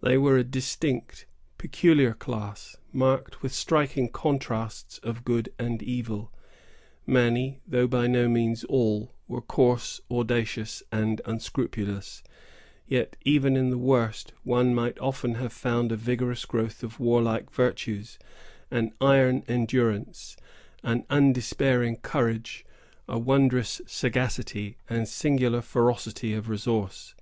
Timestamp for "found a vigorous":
15.52-16.46